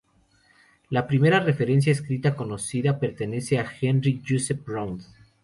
La 0.89 1.05
primera 1.05 1.39
referencia 1.41 1.91
escrita 1.91 2.35
conocida 2.35 2.99
pertenece 2.99 3.59
a 3.59 3.71
Henry 3.81 4.19
Joseph 4.27 4.67
Round. 4.67 5.03